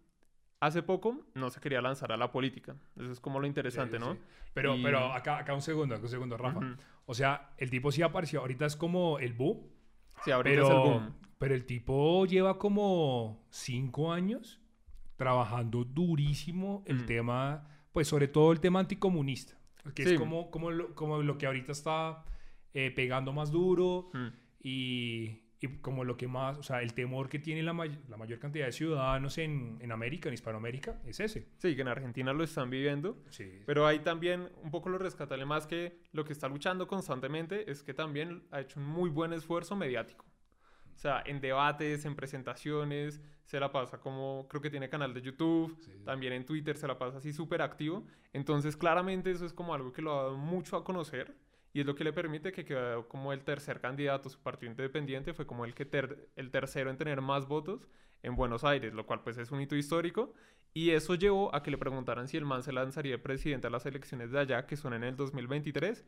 hace 0.60 0.82
poco 0.82 1.20
no 1.34 1.50
se 1.50 1.60
quería 1.60 1.80
lanzar 1.80 2.12
a 2.12 2.16
la 2.16 2.30
política. 2.30 2.76
Eso 2.96 3.10
es 3.10 3.20
como 3.20 3.40
lo 3.40 3.46
interesante, 3.46 3.98
sí, 3.98 4.04
¿no? 4.04 4.12
sí. 4.14 4.18
Pero, 4.54 4.76
Y- 4.76 4.82
pero 4.82 5.12
acá, 5.12 5.38
acá 5.38 5.54
un 5.54 5.62
segundo, 5.62 5.94
acá 5.94 6.04
un 6.04 6.10
segundo, 6.10 6.36
Rafa. 6.36 6.60
O 7.06 7.14
sea, 7.14 7.50
el 7.56 7.70
tipo 7.70 7.90
sí 7.90 8.02
apareció. 8.02 8.40
Ahorita 8.40 8.66
es 8.66 8.76
como 8.76 9.18
el 9.18 9.32
Bu. 9.32 9.68
Sí, 10.24 10.30
ahorita 10.30 10.50
Pero, 10.54 10.64
es 10.64 10.70
el 10.70 10.76
boom. 10.76 11.14
pero 11.38 11.54
el 11.54 11.64
tipo 11.64 12.26
lleva 12.26 12.58
como 12.58 13.42
cinco 13.50 14.12
años 14.12 14.60
trabajando 15.16 15.84
durísimo 15.84 16.82
el 16.86 17.06
tema, 17.06 17.66
pues 17.92 18.06
sobre 18.08 18.28
todo 18.28 18.52
el 18.52 18.60
tema 18.60 18.80
anticomunista. 18.80 19.54
Que 19.94 20.02
es 20.02 20.18
como, 20.18 20.50
como, 20.50 20.70
lo, 20.70 20.94
como 20.94 21.22
lo 21.22 21.38
que 21.38 21.46
ahorita 21.46 21.72
está 21.72 22.24
eh, 22.74 22.90
pegando 22.90 23.32
más 23.32 23.50
duro. 23.50 24.10
Y, 24.62 25.40
y 25.62 25.68
como 25.78 26.04
lo 26.04 26.16
que 26.16 26.26
más, 26.26 26.56
o 26.58 26.62
sea, 26.62 26.80
el 26.82 26.94
temor 26.94 27.28
que 27.28 27.38
tiene 27.38 27.62
la, 27.62 27.72
may- 27.74 27.98
la 28.08 28.16
mayor 28.16 28.38
cantidad 28.38 28.64
de 28.66 28.72
ciudadanos 28.72 29.36
en, 29.38 29.76
en 29.80 29.92
América, 29.92 30.28
en 30.28 30.34
Hispanoamérica, 30.34 31.00
es 31.04 31.20
ese. 31.20 31.48
Sí, 31.58 31.74
que 31.76 31.82
en 31.82 31.88
Argentina 31.88 32.32
lo 32.32 32.42
están 32.44 32.70
viviendo. 32.70 33.22
Sí. 33.28 33.62
Pero 33.66 33.86
ahí 33.86 33.98
también 33.98 34.48
un 34.62 34.70
poco 34.70 34.88
lo 34.88 34.96
rescatable 34.98 35.44
más 35.44 35.66
que 35.66 35.98
lo 36.12 36.24
que 36.24 36.32
está 36.32 36.48
luchando 36.48 36.86
constantemente 36.86 37.70
es 37.70 37.82
que 37.82 37.92
también 37.92 38.42
ha 38.50 38.60
hecho 38.60 38.80
un 38.80 38.86
muy 38.86 39.10
buen 39.10 39.32
esfuerzo 39.34 39.76
mediático. 39.76 40.24
O 40.94 40.98
sea, 40.98 41.22
en 41.24 41.40
debates, 41.40 42.04
en 42.04 42.14
presentaciones, 42.14 43.20
se 43.44 43.58
la 43.58 43.72
pasa 43.72 43.98
como, 43.98 44.46
creo 44.48 44.60
que 44.60 44.70
tiene 44.70 44.88
canal 44.88 45.14
de 45.14 45.22
YouTube, 45.22 45.76
Sí. 45.80 45.92
también 46.04 46.32
en 46.34 46.44
Twitter 46.44 46.76
se 46.76 46.86
la 46.86 46.98
pasa 46.98 47.18
así 47.18 47.32
súper 47.32 47.62
activo. 47.62 48.06
Entonces, 48.32 48.76
claramente 48.76 49.30
eso 49.30 49.44
es 49.46 49.52
como 49.52 49.74
algo 49.74 49.92
que 49.92 50.02
lo 50.02 50.12
ha 50.18 50.22
dado 50.24 50.36
mucho 50.36 50.76
a 50.76 50.84
conocer 50.84 51.34
y 51.72 51.80
es 51.80 51.86
lo 51.86 51.94
que 51.94 52.04
le 52.04 52.12
permite 52.12 52.52
que 52.52 52.64
quedó 52.64 53.08
como 53.08 53.32
el 53.32 53.42
tercer 53.44 53.80
candidato, 53.80 54.28
su 54.28 54.40
partido 54.40 54.70
independiente 54.72 55.34
fue 55.34 55.46
como 55.46 55.64
el, 55.64 55.74
que 55.74 55.84
ter- 55.84 56.28
el 56.36 56.50
tercero 56.50 56.90
en 56.90 56.96
tener 56.96 57.20
más 57.20 57.46
votos 57.46 57.86
en 58.22 58.36
Buenos 58.36 58.64
Aires, 58.64 58.92
lo 58.94 59.06
cual 59.06 59.22
pues 59.22 59.38
es 59.38 59.50
un 59.50 59.60
hito 59.60 59.76
histórico. 59.76 60.32
Y 60.72 60.90
eso 60.90 61.14
llevó 61.16 61.54
a 61.54 61.62
que 61.62 61.70
le 61.70 61.78
preguntaran 61.78 62.28
si 62.28 62.36
el 62.36 62.44
man 62.44 62.62
se 62.62 62.72
lanzaría 62.72 63.12
de 63.12 63.18
presidente 63.18 63.66
a 63.66 63.70
las 63.70 63.86
elecciones 63.86 64.30
de 64.30 64.38
allá, 64.38 64.66
que 64.66 64.76
son 64.76 64.94
en 64.94 65.02
el 65.04 65.16
2023. 65.16 66.04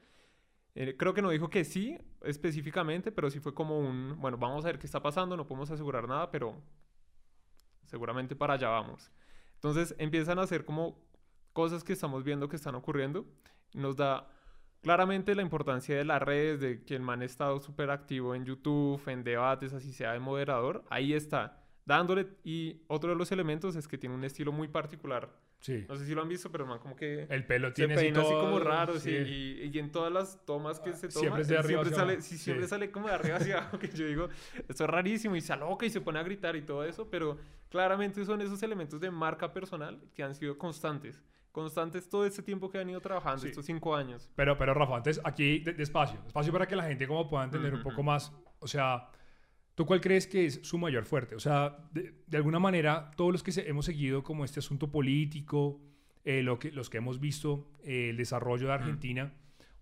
Eh, 0.75 0.97
creo 0.97 1.15
que 1.15 1.23
no 1.23 1.31
dijo 1.31 1.51
que 1.51 1.65
sí 1.65 1.99
específicamente, 2.23 3.13
pero 3.13 3.31
sí 3.31 3.41
fue 3.41 3.55
como 3.55 3.79
un, 3.79 4.17
bueno, 4.21 4.39
vamos 4.39 4.65
a 4.65 4.69
ver 4.69 4.79
qué 4.79 4.87
está 4.87 5.03
pasando, 5.03 5.37
no 5.37 5.47
podemos 5.47 5.71
asegurar 5.71 6.09
nada, 6.09 6.31
pero 6.31 6.57
seguramente 7.85 8.37
para 8.37 8.55
allá 8.55 8.69
vamos. 8.69 9.11
Entonces 9.55 9.95
empiezan 9.99 10.39
a 10.39 10.43
hacer 10.43 10.65
como 10.65 10.99
cosas 11.53 11.85
que 11.85 11.93
estamos 11.93 12.25
viendo 12.25 12.49
que 12.49 12.57
están 12.57 12.75
ocurriendo. 12.75 13.27
Nos 13.75 13.97
da 13.97 14.29
claramente 14.83 15.35
la 15.35 15.43
importancia 15.43 15.97
de 15.97 16.05
las 16.05 16.21
redes, 16.21 16.61
de 16.61 16.83
que 16.85 16.95
el 16.95 17.03
man 17.03 17.23
ha 17.23 17.25
estado 17.25 17.61
súper 17.61 17.91
activo 17.91 18.35
en 18.35 18.45
YouTube, 18.45 19.01
en 19.09 19.25
debates, 19.25 19.73
así 19.73 19.93
sea 19.93 20.13
de 20.13 20.21
moderador. 20.21 20.85
Ahí 20.91 21.15
está, 21.15 21.63
dándole. 21.87 22.27
Y 22.45 22.83
otro 22.89 23.11
de 23.11 23.17
los 23.17 23.33
elementos 23.33 23.77
es 23.77 23.89
que 23.89 23.97
tiene 23.99 24.15
un 24.15 24.25
estilo 24.25 24.53
muy 24.53 24.69
particular 24.69 25.31
Sí. 25.63 25.87
No 25.89 25.95
sé 25.95 26.07
si 26.07 26.13
lo 26.13 26.23
han 26.23 26.29
visto, 26.29 26.51
pero 26.51 26.65
el 26.65 26.71
man 26.71 26.81
como 26.81 26.97
que 26.97 27.25
El 27.31 27.47
pelo 27.47 27.69
se 27.69 27.75
tiene 27.75 27.95
así, 27.95 28.03
peina 28.07 28.21
así 28.23 28.31
todo- 28.31 28.41
como 28.47 28.59
raro, 28.59 28.99
sí. 28.99 29.11
y, 29.11 29.71
y 29.73 29.79
en 29.79 29.93
todas 29.93 30.13
las 30.13 30.45
tomas 30.45 30.81
que 30.81 30.93
se 30.93 31.07
toma, 31.07 31.21
Siempre 31.21 31.45
de 31.45 31.57
arriba 31.57 31.85
siempre 31.85 32.03
hacia 32.03 32.15
sale, 32.15 32.21
sí, 32.23 32.37
siempre 32.37 32.65
sí. 32.67 32.71
sale 32.71 32.91
como 32.91 33.07
de 33.07 33.15
arriba 33.15 33.37
hacia 33.37 33.59
abajo, 33.59 33.79
que 33.79 33.87
yo 33.91 34.05
digo, 34.05 34.29
esto 34.69 34.83
es 34.83 34.91
rarísimo, 34.91 35.37
y 35.37 35.41
se 35.41 35.53
aloca 35.53 35.87
y 35.87 35.91
se 35.91 36.01
pone 36.01 36.19
a 36.19 36.25
gritar 36.25 36.57
y 36.57 36.63
todo 36.63 36.83
eso, 36.85 37.09
pero 37.09 37.39
claramente 37.71 38.25
son 38.25 38.41
esos 38.41 38.61
elementos 38.65 39.01
de 39.01 39.13
marca 39.13 39.53
personal 39.53 40.01
que 40.17 40.25
han 40.25 40.35
sido 40.35 40.59
constantes, 40.59 41.23
constantes 41.53 42.09
todo 42.09 42.25
este 42.27 42.43
tiempo 42.43 42.69
que 42.71 42.79
han 42.79 42.89
ido 42.91 43.01
trabajando, 43.01 43.43
Sí. 43.43 43.49
estos 43.49 43.67
cinco 43.67 43.95
años. 43.95 44.31
Pero, 44.35 44.57
pero 44.59 44.75
Rafa, 44.75 44.97
antes 44.97 45.21
aquí 45.23 45.59
de- 45.61 45.75
despacio, 45.75 46.21
despacio 46.25 46.53
para 46.53 46.67
que 46.67 46.75
la 46.75 46.85
gente 46.85 47.07
como 47.07 47.29
pueda 47.29 47.45
entender 47.45 47.75
un 47.75 47.83
poco 47.83 48.03
más. 48.03 48.33
O 48.59 48.67
sea, 48.67 49.09
¿tú 49.75 49.85
cuál 49.87 50.01
crees 50.01 50.27
que 50.27 50.47
es 50.47 50.61
su 50.63 50.79
mayor 50.79 51.05
fuerte? 51.05 51.35
O 51.35 51.41
sea, 51.41 51.77
de, 51.93 52.15
de 52.27 52.37
alguna 52.37 52.59
manera, 52.59 53.11
todos 53.17 53.33
los 53.33 53.43
que 53.43 53.53
se- 53.53 53.69
hemos 53.69 53.85
seguido 53.87 54.23
como 54.23 54.45
este 54.45 54.61
asunto 54.61 54.91
político, 54.91 55.81
eh, 56.25 56.43
lo 56.43 56.59
que, 56.59 56.71
los 56.73 56.89
que 56.89 56.99
hemos 56.99 57.21
visto 57.21 57.71
eh, 57.85 58.11
el 58.11 58.17
desarrollo 58.17 58.69
de 58.69 58.73
Argentina, 58.73 59.35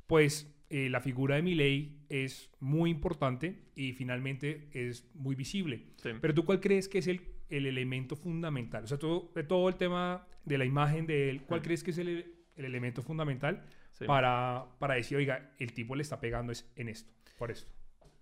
pues 0.06 0.52
eh, 0.70 0.88
la 0.88 1.00
figura 1.00 1.34
de 1.36 1.42
Milei 1.42 1.98
es 2.08 2.50
muy 2.60 2.90
importante 2.90 3.64
y 3.74 3.92
finalmente 3.92 4.68
es 4.72 5.04
muy 5.14 5.34
visible. 5.34 5.88
Sí. 5.96 6.10
Pero 6.20 6.32
tú 6.34 6.44
cuál 6.44 6.60
crees 6.60 6.88
que 6.88 6.98
es 6.98 7.06
el, 7.08 7.20
el 7.50 7.66
elemento 7.66 8.16
fundamental? 8.16 8.84
O 8.84 8.86
sea, 8.86 8.98
todo, 8.98 9.30
de 9.34 9.42
todo 9.42 9.68
el 9.68 9.76
tema 9.76 10.26
de 10.44 10.58
la 10.58 10.64
imagen 10.64 11.06
de 11.06 11.30
él, 11.30 11.42
¿cuál 11.42 11.62
crees 11.62 11.82
que 11.84 11.90
es 11.90 11.98
el, 11.98 12.34
el 12.56 12.64
elemento 12.64 13.02
fundamental 13.02 13.64
Sí. 13.92 14.06
para, 14.06 14.64
para 14.78 14.94
decir, 14.94 15.18
oiga, 15.18 15.52
el 15.58 15.72
tipo 15.74 15.94
le 15.94 16.02
está 16.02 16.20
pegando 16.20 16.52
es 16.52 16.70
en 16.76 16.88
esto, 16.88 17.12
por 17.36 17.50
esto? 17.50 17.70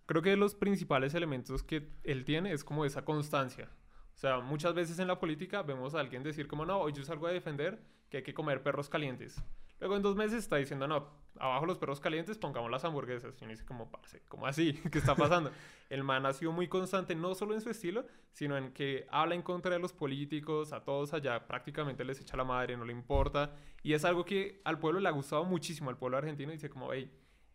Creo 0.07 0.23
que 0.23 0.35
los 0.37 0.55
principales 0.55 1.15
elementos 1.15 1.63
que 1.63 1.87
él 2.03 2.25
tiene 2.25 2.53
es 2.53 2.65
como 2.65 2.85
esa 2.85 3.05
constancia. 3.05 3.69
O 4.15 4.19
sea, 4.19 4.41
muchas 4.41 4.75
veces 4.75 4.99
en 4.99 5.07
la 5.07 5.21
política 5.21 5.63
vemos 5.63 5.95
a 5.95 6.01
alguien 6.01 6.23
decir 6.25 6.49
como, 6.49 6.65
no, 6.67 6.79
hoy 6.81 6.93
yo 6.95 7.05
salgo 7.05 7.27
a 7.29 7.31
defender 7.33 7.79
que 8.09 8.17
hay 8.17 8.23
que 8.25 8.35
comer 8.35 8.63
perros 8.63 8.89
calientes. 8.89 9.41
Luego 9.81 9.97
en 9.97 10.03
dos 10.03 10.17
meses 10.17 10.39
está 10.41 10.57
diciendo, 10.57 10.89
no, 10.89 11.07
abajo 11.39 11.67
los 11.67 11.79
perros 11.79 12.01
calientes, 12.01 12.39
pongamos 12.39 12.71
las 12.71 12.85
hamburguesas. 12.85 13.35
Y 13.41 13.45
uno 13.45 13.53
dice 13.53 13.65
como, 13.65 13.91
parce, 13.91 14.23
¿cómo 14.29 14.47
así? 14.47 14.73
¿Qué 14.93 14.99
está 14.99 15.15
pasando? 15.15 15.51
El 15.89 16.05
man 16.05 16.27
ha 16.27 16.33
sido 16.33 16.53
muy 16.53 16.69
constante, 16.69 17.15
no 17.15 17.35
solo 17.35 17.55
en 17.55 17.61
su 17.61 17.71
estilo, 17.71 18.05
sino 18.33 18.57
en 18.57 18.73
que 18.73 19.07
habla 19.11 19.35
en 19.35 19.43
contra 19.43 19.73
de 19.73 19.79
los 19.79 19.93
políticos, 19.93 20.73
a 20.73 20.85
todos 20.85 21.15
allá 21.15 21.47
prácticamente 21.47 22.05
les 22.05 22.21
echa 22.21 22.37
la 22.37 22.45
madre, 22.45 22.77
no 22.77 22.85
le 22.85 22.93
importa. 22.93 23.55
Y 23.83 23.93
es 23.93 24.05
algo 24.05 24.25
que 24.25 24.61
al 24.65 24.79
pueblo 24.79 25.01
le 25.01 25.09
ha 25.09 25.13
gustado 25.13 25.45
muchísimo, 25.45 25.91
al 25.91 25.97
pueblo 25.97 26.19
argentino. 26.19 26.53
Dice 26.53 26.69
como, 26.69 26.93
hey, 26.93 27.11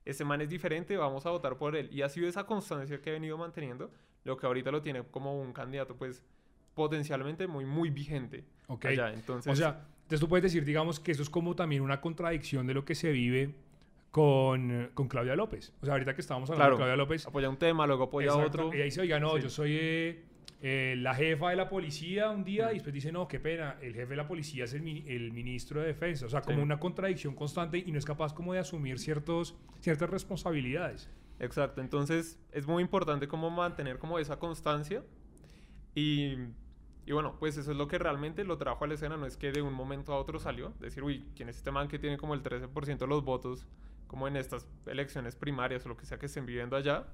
este 0.06 0.26
man 0.26 0.42
es 0.42 0.50
diferente, 0.50 0.98
vamos 0.98 1.26
a 1.26 1.30
votar 1.30 1.58
por 1.58 1.76
él. 1.76 1.90
Y 1.92 2.02
ha 2.02 2.10
sido 2.10 2.28
esa 2.28 2.46
constancia 2.46 3.02
que 3.02 3.10
ha 3.10 3.14
venido 3.14 3.38
manteniendo, 3.38 3.92
lo 4.24 4.38
que 4.38 4.46
ahorita 4.46 4.72
lo 4.72 4.82
tiene 4.82 5.04
como 5.04 5.40
un 5.40 5.54
candidato, 5.54 5.96
pues, 5.96 6.24
potencialmente 6.74 7.48
muy, 7.48 7.66
muy 7.66 7.90
vigente. 7.90 8.46
Ok. 8.68 8.86
Allá. 8.86 9.14
Entonces, 9.14 9.52
O 9.52 9.56
sea, 9.56 9.86
entonces 10.04 10.20
tú 10.20 10.28
puedes 10.30 10.44
decir, 10.44 10.64
digamos, 10.66 11.00
que 11.00 11.12
eso 11.12 11.24
es 11.24 11.30
como 11.30 11.56
también 11.56 11.82
una 11.82 12.00
contradicción 12.00 12.68
de 12.68 12.74
lo 12.76 12.86
que 12.86 12.96
se 12.96 13.12
vive 13.12 13.56
con, 14.12 14.92
con 14.94 15.08
Claudia 15.08 15.36
López. 15.36 15.74
O 15.82 15.86
sea, 15.86 15.94
ahorita 15.96 16.14
que 16.14 16.22
estábamos 16.22 16.50
hablando 16.50 16.62
Claro. 16.64 16.76
de 16.76 16.78
Claudia 16.80 16.96
López, 16.98 17.26
apoya 17.26 17.50
un 17.50 17.58
tema, 17.58 17.88
luego 17.88 18.04
apoya 18.04 18.28
Exacto. 18.28 18.48
otro. 18.66 18.74
Ella 18.74 18.84
dice, 18.86 19.02
oiga, 19.02 19.20
no, 19.20 19.36
Sí. 19.38 19.42
yo 19.44 19.50
soy 19.50 19.76
eh, 19.80 20.24
eh, 20.62 20.96
la 21.00 21.16
jefa 21.16 21.50
de 21.50 21.56
la 21.56 21.68
policía 21.68 22.30
un 22.30 22.44
día 22.44 22.68
Mm. 22.68 22.70
y 22.70 22.74
después 22.76 22.94
dice, 22.94 23.12
no, 23.12 23.28
qué 23.28 23.40
pena, 23.40 23.78
el 23.82 23.94
jefe 23.96 24.10
de 24.12 24.16
la 24.16 24.28
policía 24.28 24.66
es 24.66 24.74
el, 24.74 24.88
el 25.08 25.32
ministro 25.32 25.82
de 25.82 25.88
defensa. 25.88 26.26
O 26.28 26.30
sea, 26.30 26.42
Sí. 26.42 26.48
como 26.52 26.62
una 26.62 26.80
contradicción 26.80 27.34
constante 27.36 27.80
y 27.80 27.92
no 27.92 27.98
es 27.98 28.06
capaz 28.06 28.34
como 28.34 28.54
de 28.54 28.60
asumir 28.60 29.00
ciertos, 29.00 29.56
ciertas 29.82 30.10
responsabilidades. 30.10 31.10
Exacto, 31.40 31.82
entonces 31.82 32.40
es 32.52 32.68
muy 32.68 32.84
importante 32.84 33.28
como 33.28 33.50
mantener 33.50 33.98
como 33.98 34.20
esa 34.20 34.38
constancia 34.38 35.04
y, 35.96 36.36
y 37.06 37.12
bueno, 37.12 37.38
pues 37.40 37.58
eso 37.58 37.72
es 37.72 37.78
lo 37.78 37.88
que 37.88 37.98
realmente 37.98 38.44
lo 38.44 38.58
trajo 38.58 38.84
a 38.84 38.88
la 38.88 38.94
escena, 38.94 39.18
no 39.18 39.26
es 39.26 39.38
que 39.38 39.52
de 39.52 39.62
un 39.62 39.74
momento 39.74 40.14
a 40.14 40.18
otro 40.18 40.40
salió, 40.40 40.74
decir, 40.80 41.04
uy, 41.04 41.30
¿quién 41.36 41.50
es 41.50 41.58
este 41.58 41.72
man 41.72 41.88
que 41.88 42.00
tiene 42.00 42.18
como 42.18 42.34
el 42.34 42.44
13% 42.44 42.98
de 42.98 43.08
los 43.08 43.24
votos 43.24 43.68
como 44.08 44.28
en 44.28 44.38
estas 44.38 44.68
elecciones 44.86 45.36
primarias 45.36 45.86
o 45.86 45.90
lo 45.90 45.98
que 45.98 46.06
sea 46.06 46.18
que 46.20 46.28
estén 46.28 46.46
viviendo 46.46 46.76
allá? 46.76 47.06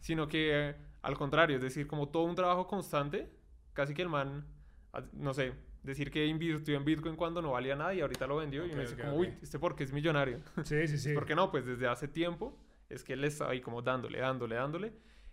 Sino 0.00 0.28
que 0.28 0.70
eh, 0.70 0.76
al 1.02 1.16
contrario, 1.16 1.56
es 1.56 1.62
decir, 1.62 1.86
como 1.86 2.08
todo 2.08 2.24
un 2.24 2.34
trabajo 2.34 2.66
constante, 2.66 3.30
casi 3.72 3.94
que 3.94 4.02
el 4.02 4.08
man, 4.08 4.46
ah, 4.92 5.02
no 5.12 5.34
sé, 5.34 5.52
decir 5.82 6.10
que 6.10 6.26
invirtió 6.26 6.76
en 6.76 6.84
Bitcoin 6.84 7.16
cuando 7.16 7.40
no 7.40 7.52
valía 7.52 7.76
nada 7.76 7.94
y 7.94 8.00
ahorita 8.00 8.26
lo 8.26 8.36
vendió 8.36 8.64
y 8.66 8.68
Ok, 8.68 8.72
uno 8.72 8.82
dice 8.82 8.94
ok, 8.94 9.00
como, 9.00 9.12
ok. 9.14 9.18
uy, 9.20 9.38
este 9.42 9.58
porque 9.58 9.84
es 9.84 9.92
millonario. 9.92 10.38
Sí, 10.64 10.86
sí, 10.88 10.98
sí. 10.98 11.12
¿Por 11.14 11.26
qué 11.26 11.34
no? 11.34 11.50
Pues 11.50 11.66
desde 11.66 11.86
hace 11.88 12.08
tiempo 12.08 12.58
es 12.88 13.04
que 13.04 13.12
él 13.14 13.24
estaba 13.24 13.50
ahí 13.52 13.60
como 13.60 13.82
dándole, 13.82 14.18
dándole, 14.18 14.56
dándole. 14.56 14.92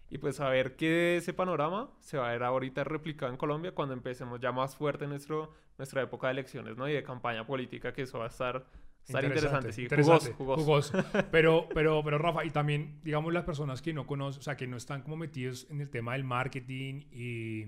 Y 0.09 0.17
pues 0.19 0.39
a 0.39 0.49
ver 0.49 0.75
qué 0.75 0.89
de 0.89 1.17
ese 1.17 1.33
panorama 1.33 1.89
se 1.99 2.17
va 2.17 2.29
a 2.29 2.31
ver 2.33 2.43
ahorita 2.43 2.83
replicado 2.83 3.31
en 3.31 3.37
Colombia 3.37 3.71
cuando 3.73 3.93
empecemos 3.93 4.39
ya 4.39 4.51
más 4.51 4.75
fuerte 4.75 5.07
nuestro, 5.07 5.51
nuestra 5.77 6.01
época 6.03 6.27
de 6.27 6.33
elecciones, 6.33 6.77
¿no? 6.77 6.87
Y 6.87 6.93
de 6.93 7.03
campaña 7.03 7.45
política, 7.45 7.91
que 7.91 8.03
eso 8.03 8.19
va 8.19 8.25
a 8.25 8.27
estar, 8.27 8.65
estar 9.03 9.23
interesante, 9.23 9.73
sí. 9.73 9.83
interesante, 9.83 10.31
jugoso, 10.33 10.63
jugoso. 10.63 10.91
jugoso. 11.01 11.23
Pero, 11.31 11.67
pero, 11.73 12.03
pero 12.03 12.17
Rafa, 12.19 12.45
y 12.45 12.51
también, 12.51 12.99
digamos, 13.03 13.33
las 13.33 13.43
personas 13.43 13.81
que 13.81 13.93
no 13.93 14.05
conocen, 14.05 14.39
o 14.39 14.43
sea, 14.43 14.55
que 14.55 14.67
no 14.67 14.77
están 14.77 15.01
como 15.01 15.17
metidos 15.17 15.67
en 15.71 15.81
el 15.81 15.89
tema 15.89 16.13
del 16.13 16.23
marketing 16.23 17.01
y, 17.11 17.63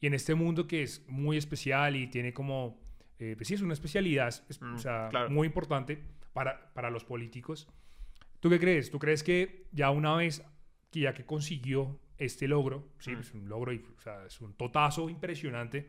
y 0.00 0.06
en 0.06 0.14
este 0.14 0.34
mundo 0.34 0.66
que 0.66 0.82
es 0.82 1.04
muy 1.06 1.36
especial 1.36 1.96
y 1.96 2.06
tiene 2.06 2.32
como, 2.32 2.80
eh, 3.18 3.34
pues 3.36 3.46
sí, 3.48 3.54
es 3.54 3.60
una 3.62 3.74
especialidad, 3.74 4.28
es- 4.28 4.60
Mm, 4.62 4.74
o 4.74 4.78
sea, 4.78 5.08
claro. 5.10 5.28
muy 5.30 5.46
importante 5.46 6.02
para, 6.32 6.72
para 6.72 6.88
los 6.90 7.04
políticos. 7.04 7.68
¿Tú 8.40 8.48
qué 8.48 8.58
crees? 8.58 8.90
¿Tú 8.90 8.98
crees 8.98 9.22
que 9.22 9.66
ya 9.72 9.90
una 9.90 10.14
vez 10.16 10.42
que 10.90 11.00
ya 11.00 11.12
que 11.14 11.24
consiguió 11.24 11.98
este 12.16 12.48
logro, 12.48 12.88
sí, 12.98 13.12
Mm. 13.14 13.20
es 13.20 13.34
un 13.34 13.48
logro 13.48 13.72
y 13.72 13.78
o 13.96 14.00
sea, 14.00 14.24
es 14.26 14.40
un 14.40 14.54
totazo 14.54 15.08
impresionante, 15.10 15.88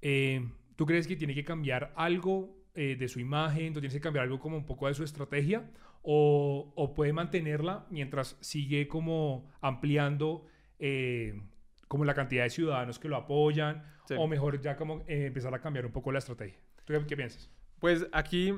eh, 0.00 0.48
¿tú 0.76 0.86
crees 0.86 1.06
que 1.06 1.16
tiene 1.16 1.34
que 1.34 1.44
cambiar 1.44 1.92
algo 1.96 2.56
eh, 2.74 2.96
de 2.96 3.06
su 3.08 3.20
imagen? 3.20 3.74
¿Tú 3.74 3.80
tienes 3.80 3.92
que 3.94 4.00
cambiar 4.00 4.24
algo 4.24 4.38
como 4.40 4.56
un 4.56 4.64
poco 4.64 4.86
de 4.88 4.94
su 4.94 5.04
estrategia? 5.04 5.70
¿O, 6.02 6.72
o 6.74 6.94
puede 6.94 7.12
mantenerla 7.12 7.86
mientras 7.90 8.36
sigue 8.40 8.88
como 8.88 9.50
ampliando 9.60 10.46
eh, 10.78 11.40
como 11.86 12.04
la 12.06 12.14
cantidad 12.14 12.44
de 12.44 12.50
ciudadanos 12.50 12.98
que 12.98 13.08
lo 13.08 13.16
apoyan? 13.16 13.84
Sí. 14.08 14.14
¿O 14.18 14.26
mejor 14.26 14.58
ya 14.62 14.76
como 14.76 15.00
eh, 15.06 15.26
empezar 15.26 15.54
a 15.54 15.60
cambiar 15.60 15.84
un 15.84 15.92
poco 15.92 16.10
la 16.12 16.18
estrategia? 16.20 16.58
¿Tú 16.84 16.94
qué, 16.94 17.06
qué 17.06 17.16
piensas? 17.16 17.50
Pues 17.78 18.06
aquí 18.12 18.54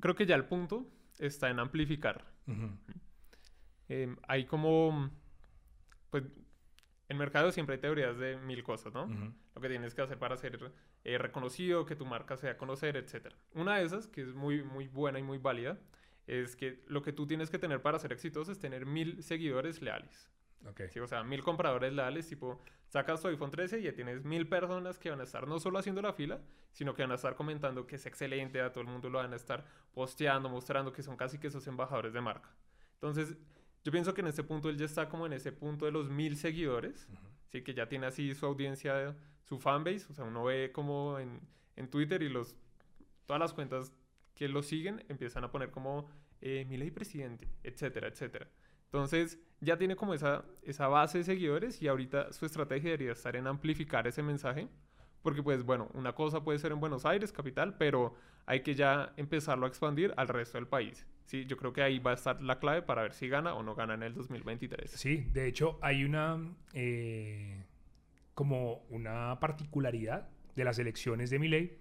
creo 0.00 0.14
que 0.16 0.26
ya 0.26 0.34
el 0.34 0.46
punto 0.46 0.86
está 1.20 1.48
en 1.48 1.60
amplificar. 1.60 2.24
Ujú. 2.48 2.70
Eh, 3.88 4.14
hay 4.26 4.46
como, 4.46 5.10
pues, 6.10 6.24
en 7.08 7.18
mercado 7.18 7.52
siempre 7.52 7.76
hay 7.76 7.80
teorías 7.80 8.18
de 8.18 8.36
mil 8.36 8.62
cosas, 8.62 8.92
¿no? 8.94 9.06
Lo 9.54 9.60
que 9.60 9.68
tienes 9.68 9.94
que 9.94 10.02
hacer 10.02 10.18
para 10.18 10.36
ser 10.36 10.58
eh, 11.04 11.18
reconocido, 11.18 11.84
que 11.84 11.96
tu 11.96 12.06
marca 12.06 12.36
sea 12.36 12.56
conocer, 12.56 12.96
etc. 12.96 13.32
Una 13.52 13.76
de 13.76 13.84
esas, 13.84 14.06
que 14.06 14.22
es 14.22 14.34
muy, 14.34 14.62
muy 14.62 14.88
buena 14.88 15.18
y 15.18 15.22
muy 15.22 15.38
válida, 15.38 15.78
es 16.26 16.56
que 16.56 16.82
lo 16.86 17.02
que 17.02 17.12
tú 17.12 17.26
tienes 17.26 17.50
que 17.50 17.58
tener 17.58 17.82
para 17.82 17.98
ser 17.98 18.12
exitoso 18.12 18.50
es 18.52 18.58
tener 18.58 18.86
mil 18.86 19.22
seguidores 19.22 19.82
leales. 19.82 20.30
Ok. 20.66 20.82
¿sí? 20.88 20.98
O 21.00 21.06
sea, 21.06 21.22
mil 21.22 21.42
compradores 21.42 21.92
leales, 21.92 22.26
tipo, 22.26 22.62
sacas 22.88 23.20
tu 23.20 23.28
iPhone 23.28 23.50
13 23.50 23.80
y 23.80 23.82
ya 23.82 23.92
tienes 23.92 24.24
mil 24.24 24.48
personas 24.48 24.98
que 24.98 25.10
van 25.10 25.20
a 25.20 25.24
estar 25.24 25.46
no 25.46 25.58
solo 25.60 25.78
haciendo 25.78 26.00
la 26.00 26.14
fila, 26.14 26.40
sino 26.72 26.94
que 26.94 27.02
van 27.02 27.12
a 27.12 27.16
estar 27.16 27.34
comentando 27.34 27.86
que 27.86 27.96
es 27.96 28.06
excelente, 28.06 28.60
a 28.60 28.72
todo 28.72 28.80
el 28.82 28.88
mundo 28.88 29.10
lo 29.10 29.18
van 29.18 29.32
a 29.34 29.36
estar 29.36 29.66
posteando, 29.92 30.48
mostrando 30.48 30.92
que 30.92 31.02
son 31.02 31.16
casi 31.16 31.38
que 31.38 31.48
esos 31.48 31.66
embajadores 31.66 32.14
de 32.14 32.20
marca. 32.22 32.48
Entonces, 32.94 33.36
yo 33.84 33.92
pienso 33.92 34.14
que 34.14 34.22
en 34.22 34.26
este 34.28 34.42
punto 34.42 34.68
él 34.68 34.76
ya 34.76 34.86
está 34.86 35.08
como 35.08 35.26
en 35.26 35.34
ese 35.34 35.52
punto 35.52 35.84
de 35.84 35.92
los 35.92 36.08
mil 36.08 36.36
seguidores, 36.36 37.08
sí, 37.48 37.62
que 37.62 37.74
ya 37.74 37.86
tiene 37.88 38.06
así 38.06 38.34
su 38.34 38.46
audiencia, 38.46 39.14
su 39.42 39.58
fanbase, 39.58 40.06
o 40.10 40.14
sea, 40.14 40.24
uno 40.24 40.44
ve 40.44 40.72
como 40.72 41.18
en, 41.18 41.40
en 41.76 41.88
Twitter 41.88 42.22
y 42.22 42.28
los, 42.28 42.56
todas 43.26 43.40
las 43.40 43.52
cuentas 43.52 43.92
que 44.34 44.48
lo 44.48 44.62
siguen 44.62 45.04
empiezan 45.08 45.44
a 45.44 45.50
poner 45.50 45.70
como 45.70 46.08
eh, 46.40 46.64
mi 46.68 46.76
ley 46.76 46.90
presidente, 46.90 47.48
etcétera, 47.62 48.08
etcétera. 48.08 48.48
Entonces, 48.86 49.38
ya 49.60 49.76
tiene 49.76 49.96
como 49.96 50.14
esa, 50.14 50.44
esa 50.62 50.88
base 50.88 51.18
de 51.18 51.24
seguidores 51.24 51.82
y 51.82 51.88
ahorita 51.88 52.32
su 52.32 52.46
estrategia 52.46 52.90
debería 52.90 53.12
estar 53.12 53.34
en 53.34 53.46
amplificar 53.46 54.06
ese 54.06 54.22
mensaje. 54.22 54.68
Porque, 55.22 55.42
pues, 55.42 55.64
bueno, 55.64 55.90
una 55.94 56.14
cosa 56.14 56.44
puede 56.44 56.58
ser 56.58 56.70
en 56.70 56.80
Buenos 56.80 57.06
Aires, 57.06 57.32
capital, 57.32 57.76
pero 57.76 58.14
hay 58.46 58.60
que 58.60 58.74
ya 58.74 59.12
empezarlo 59.16 59.64
a 59.64 59.68
expandir 59.68 60.12
al 60.16 60.28
resto 60.28 60.58
del 60.58 60.68
país. 60.68 61.06
Sí, 61.24 61.46
yo 61.46 61.56
creo 61.56 61.72
que 61.72 61.82
ahí 61.82 61.98
va 61.98 62.10
a 62.12 62.14
estar 62.14 62.42
la 62.42 62.58
clave 62.58 62.82
para 62.82 63.02
ver 63.02 63.12
si 63.14 63.28
gana 63.28 63.54
o 63.54 63.62
no 63.62 63.74
gana 63.74 63.94
en 63.94 64.02
el 64.02 64.14
2023. 64.14 64.90
Sí, 64.90 65.26
de 65.32 65.46
hecho 65.46 65.78
hay 65.82 66.04
una 66.04 66.38
eh, 66.74 67.64
como 68.34 68.84
una 68.90 69.38
particularidad 69.40 70.28
de 70.54 70.64
las 70.64 70.78
elecciones 70.78 71.30
de 71.30 71.38
Milei 71.38 71.78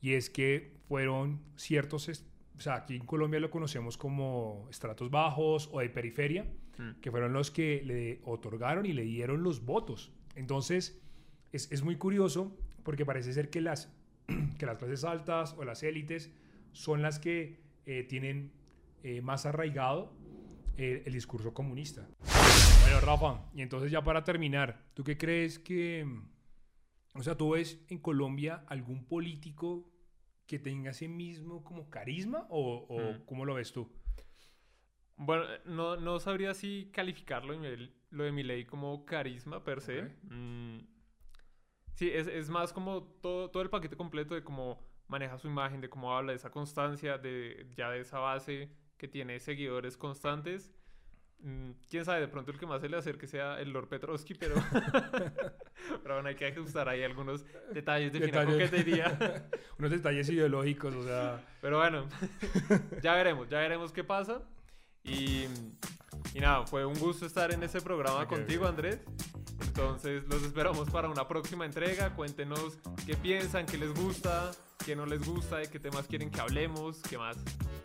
y 0.00 0.14
es 0.14 0.28
que 0.30 0.72
fueron 0.88 1.40
ciertos, 1.56 2.08
o 2.56 2.60
sea, 2.60 2.74
aquí 2.76 2.96
en 2.96 3.06
Colombia 3.06 3.38
lo 3.40 3.50
conocemos 3.50 3.96
como 3.96 4.66
estratos 4.70 5.10
bajos 5.10 5.68
o 5.72 5.80
de 5.80 5.90
periferia, 5.90 6.46
Mm. 6.80 7.00
que 7.00 7.10
fueron 7.10 7.32
los 7.34 7.50
que 7.50 7.82
le 7.84 8.20
otorgaron 8.24 8.86
y 8.86 8.92
le 8.94 9.02
dieron 9.02 9.42
los 9.42 9.64
votos. 9.66 10.12
Entonces, 10.34 10.98
es, 11.52 11.70
es 11.70 11.82
muy 11.82 11.96
curioso 11.96 12.56
porque 12.84 13.04
parece 13.04 13.32
ser 13.34 13.50
que 13.50 13.60
las, 13.60 13.92
que 14.58 14.64
las 14.66 14.78
clases 14.78 15.04
altas 15.04 15.54
o 15.58 15.64
las 15.64 15.82
élites 15.82 16.32
son 16.72 17.02
las 17.02 17.18
que 17.18 17.60
eh, 17.84 18.04
tienen 18.04 18.52
eh, 19.02 19.20
más 19.20 19.46
arraigado 19.46 20.12
eh, 20.76 21.02
el 21.06 21.12
discurso 21.12 21.52
comunista. 21.54 22.06
Bueno, 22.82 23.00
Rafa, 23.00 23.50
y 23.54 23.62
entonces 23.62 23.90
ya 23.90 24.02
para 24.02 24.24
terminar, 24.24 24.82
¿tú 24.94 25.04
qué 25.04 25.16
crees 25.16 25.58
que, 25.58 26.06
o 27.14 27.22
sea, 27.22 27.36
tú 27.36 27.50
ves 27.50 27.84
en 27.88 27.98
Colombia 27.98 28.64
algún 28.66 29.04
político 29.06 29.86
que 30.46 30.58
tenga 30.58 30.90
ese 30.90 31.06
mismo 31.08 31.62
como 31.62 31.88
carisma 31.90 32.46
o, 32.50 32.86
o 32.88 33.12
Mm. 33.12 33.24
cómo 33.26 33.44
lo 33.44 33.54
ves 33.54 33.72
tú? 33.72 33.88
Bueno, 35.16 35.44
no, 35.66 35.96
no 35.96 36.18
sabría 36.18 36.54
si 36.54 36.90
calificarlo 36.92 37.54
lo 38.10 38.24
de 38.24 38.32
mi 38.32 38.42
ley 38.42 38.64
como 38.64 39.04
carisma 39.04 39.62
per 39.62 39.80
se. 39.82 40.00
Ok. 40.02 40.10
Mm, 40.30 40.78
sí, 41.94 42.10
es, 42.10 42.26
es 42.26 42.48
más 42.48 42.72
como 42.72 43.02
todo, 43.20 43.50
todo 43.50 43.62
el 43.62 43.68
paquete 43.68 43.96
completo 43.96 44.34
de 44.34 44.42
cómo 44.42 44.82
maneja 45.08 45.36
su 45.38 45.46
imagen, 45.46 45.80
de 45.82 45.90
cómo 45.90 46.16
habla, 46.16 46.32
de 46.32 46.36
esa 46.36 46.50
constancia, 46.50 47.18
de 47.18 47.68
ya 47.76 47.90
de 47.90 48.00
esa 48.00 48.18
base 48.18 48.70
que 49.00 49.08
tiene 49.08 49.40
seguidores 49.40 49.96
constantes. 49.96 50.70
Mm, 51.38 51.70
Quién 51.88 52.04
sabe, 52.04 52.20
de 52.20 52.28
pronto 52.28 52.50
el 52.50 52.58
que 52.58 52.66
más 52.66 52.82
se 52.82 52.88
le 52.90 52.98
acerque 52.98 53.26
sea 53.26 53.58
el 53.58 53.70
Lord 53.70 53.88
Petrovsky, 53.88 54.34
pero, 54.34 54.56
pero 56.02 56.16
bueno, 56.16 56.28
hay 56.28 56.34
que 56.34 56.46
ajustar 56.46 56.86
ahí 56.86 57.02
algunos 57.02 57.46
detalles 57.72 58.12
de 58.12 58.20
fina 58.20 58.44
coquetería. 58.44 59.48
Unos 59.78 59.90
detalles 59.90 60.28
ideológicos, 60.28 60.94
o 60.94 61.02
sea... 61.02 61.42
Pero 61.62 61.78
bueno, 61.78 62.06
ya 63.02 63.14
veremos, 63.14 63.48
ya 63.48 63.58
veremos 63.60 63.90
qué 63.90 64.04
pasa. 64.04 64.42
Y, 65.02 65.46
y 66.34 66.40
nada, 66.40 66.66
fue 66.66 66.84
un 66.84 66.98
gusto 66.98 67.24
estar 67.24 67.50
en 67.54 67.62
este 67.62 67.80
programa 67.80 68.20
Ok, 68.24 68.28
contigo. 68.28 68.66
Andrés. 68.66 69.00
Entonces 69.66 70.24
los 70.28 70.42
esperamos 70.42 70.90
para 70.90 71.08
una 71.08 71.26
próxima 71.28 71.64
entrega. 71.66 72.14
Cuéntenos 72.14 72.78
qué 73.06 73.16
piensan, 73.16 73.66
qué 73.66 73.78
les 73.78 73.92
gusta, 73.94 74.50
qué 74.84 74.96
no 74.96 75.06
les 75.06 75.24
gusta, 75.24 75.58
de 75.58 75.68
qué 75.68 75.78
temas 75.78 76.06
quieren 76.06 76.30
que 76.30 76.40
hablemos, 76.40 76.98
qué 77.08 77.18
más. 77.18 77.36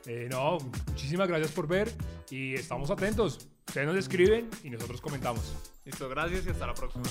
Eh, 0.05 0.27
no, 0.29 0.57
muchísimas 0.87 1.27
gracias 1.27 1.51
por 1.51 1.67
ver 1.67 1.91
y 2.29 2.55
estamos 2.55 2.89
atentos. 2.91 3.47
Ustedes 3.67 3.87
nos 3.87 3.97
escriben 3.97 4.49
y 4.63 4.69
nosotros 4.69 5.01
comentamos. 5.01 5.55
Listo, 5.83 6.07
gracias 6.09 6.45
y 6.45 6.49
hasta 6.49 6.67
la 6.67 6.73
próxima. 6.73 7.05